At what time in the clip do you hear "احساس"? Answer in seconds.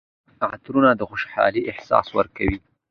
1.71-2.07